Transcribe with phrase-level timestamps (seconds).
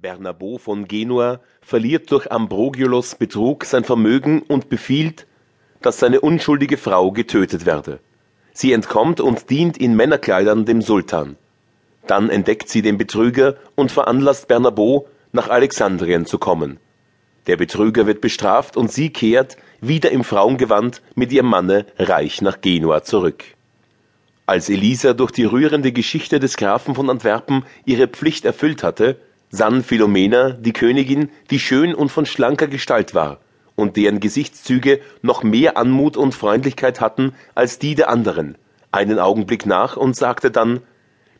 [0.00, 5.26] Bernabo von Genua verliert durch Ambrogiolos Betrug sein Vermögen und befiehlt,
[5.82, 8.00] dass seine unschuldige Frau getötet werde.
[8.54, 11.36] Sie entkommt und dient in Männerkleidern dem Sultan.
[12.06, 16.78] Dann entdeckt sie den Betrüger und veranlasst Bernabo, nach Alexandrien zu kommen.
[17.46, 22.62] Der Betrüger wird bestraft und sie kehrt, wieder im Frauengewand, mit ihrem Manne reich nach
[22.62, 23.44] Genua zurück.
[24.46, 29.18] Als Elisa durch die rührende Geschichte des Grafen von Antwerpen ihre Pflicht erfüllt hatte,
[29.50, 33.40] sann Philomena die Königin, die schön und von schlanker Gestalt war
[33.80, 38.56] und deren Gesichtszüge noch mehr Anmut und Freundlichkeit hatten als die der anderen,
[38.92, 40.80] einen Augenblick nach und sagte dann,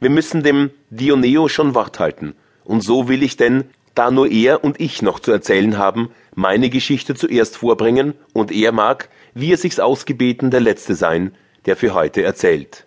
[0.00, 3.64] wir müssen dem Dioneo schon Wort halten, und so will ich denn,
[3.94, 8.70] da nur er und ich noch zu erzählen haben, meine Geschichte zuerst vorbringen, und er
[8.70, 11.32] mag, wie er sich's ausgebeten, der Letzte sein,
[11.66, 12.86] der für heute erzählt.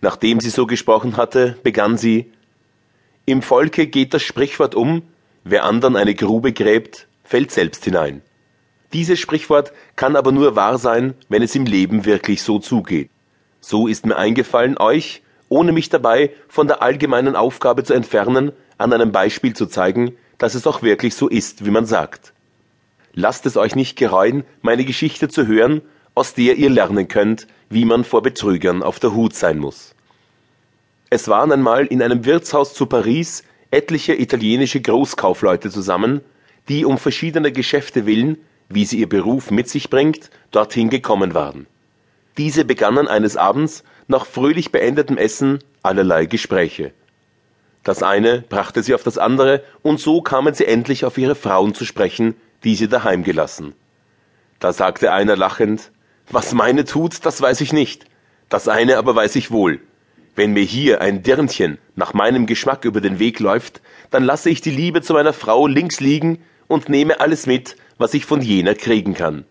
[0.00, 2.32] Nachdem sie so gesprochen hatte, begann sie,
[3.30, 5.02] im Volke geht das Sprichwort um,
[5.44, 8.22] wer andern eine Grube gräbt, fällt selbst hinein.
[8.92, 13.10] Dieses Sprichwort kann aber nur wahr sein, wenn es im Leben wirklich so zugeht.
[13.60, 18.92] So ist mir eingefallen, euch, ohne mich dabei von der allgemeinen Aufgabe zu entfernen, an
[18.92, 22.32] einem Beispiel zu zeigen, dass es auch wirklich so ist, wie man sagt.
[23.12, 25.82] Lasst es euch nicht gereuen, meine Geschichte zu hören,
[26.14, 29.94] aus der ihr lernen könnt, wie man vor Betrügern auf der Hut sein muss.
[31.12, 36.20] Es waren einmal in einem Wirtshaus zu Paris etliche italienische Großkaufleute zusammen,
[36.68, 41.66] die um verschiedene Geschäfte willen, wie sie ihr Beruf mit sich bringt, dorthin gekommen waren.
[42.38, 46.92] Diese begannen eines Abends nach fröhlich beendetem Essen allerlei Gespräche.
[47.82, 51.74] Das eine brachte sie auf das andere, und so kamen sie endlich auf ihre Frauen
[51.74, 53.72] zu sprechen, die sie daheim gelassen.
[54.60, 55.90] Da sagte einer lachend,
[56.30, 58.04] was meine tut, das weiß ich nicht,
[58.48, 59.80] das eine aber weiß ich wohl,
[60.40, 64.62] wenn mir hier ein Dirnchen nach meinem Geschmack über den Weg läuft, dann lasse ich
[64.62, 68.74] die Liebe zu meiner Frau links liegen und nehme alles mit, was ich von jener
[68.74, 69.44] kriegen kann.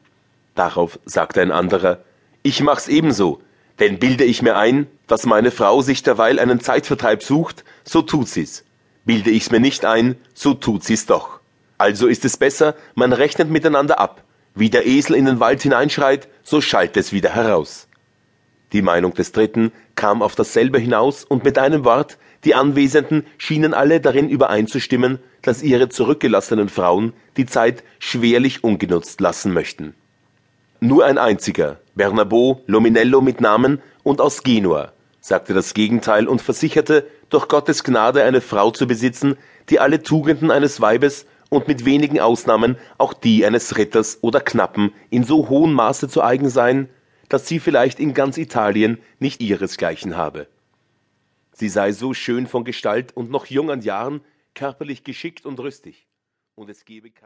[0.55, 1.99] Darauf sagte ein anderer,
[2.41, 3.39] ich mach's ebenso,
[3.77, 8.27] denn bilde ich mir ein, dass meine Frau sich derweil einen Zeitvertreib sucht, so tut
[8.27, 8.65] sie's.
[9.05, 11.39] Bilde ich's mir nicht ein, so tut sie's doch.
[11.77, 14.23] Also ist es besser, man rechnet miteinander ab.
[14.55, 17.88] Wie der Esel in den Wald hineinschreit, so schallt es wieder heraus.
[18.73, 23.73] Die Meinung des Dritten kam auf dasselbe hinaus, und mit einem Wort, die Anwesenden schienen
[23.73, 29.93] alle darin übereinzustimmen, dass ihre zurückgelassenen Frauen die Zeit schwerlich ungenutzt lassen möchten.
[30.79, 37.05] Nur ein einziger, Bernabo Lominello mit Namen und aus Genua, sagte das Gegenteil und versicherte,
[37.29, 39.35] durch Gottes Gnade eine Frau zu besitzen,
[39.69, 44.93] die alle Tugenden eines Weibes und mit wenigen Ausnahmen auch die eines Ritters oder Knappen
[45.09, 46.89] in so hohem Maße zu eigen seien,
[47.29, 50.47] dass sie vielleicht in ganz Italien nicht ihresgleichen habe.
[51.53, 54.21] Sie sei so schön von Gestalt und noch jung an Jahren,
[54.55, 56.07] körperlich geschickt und rüstig,
[56.55, 57.09] und es gebe